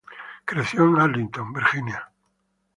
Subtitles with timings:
[0.45, 2.11] Creció en Arlington, Virginia.